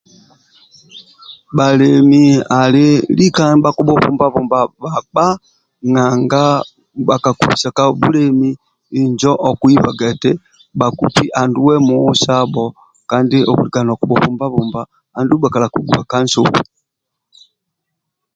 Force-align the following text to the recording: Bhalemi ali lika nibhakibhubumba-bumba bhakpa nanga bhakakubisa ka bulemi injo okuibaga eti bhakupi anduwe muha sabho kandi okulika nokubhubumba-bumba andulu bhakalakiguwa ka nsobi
Bhalemi 1.55 2.23
ali 2.61 2.85
lika 3.17 3.43
nibhakibhubumba-bumba 3.55 4.59
bhakpa 4.89 5.25
nanga 5.93 6.43
bhakakubisa 7.07 7.67
ka 7.77 7.85
bulemi 7.99 8.49
injo 9.01 9.31
okuibaga 9.49 10.03
eti 10.13 10.31
bhakupi 10.79 11.25
anduwe 11.41 11.75
muha 11.85 12.11
sabho 12.23 12.65
kandi 13.09 13.37
okulika 13.49 13.79
nokubhubumba-bumba 13.83 14.81
andulu 15.17 15.37
bhakalakiguwa 15.43 16.01
ka 16.11 16.17
nsobi 16.25 16.61